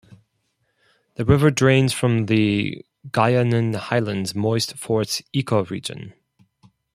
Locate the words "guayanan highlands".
3.09-4.33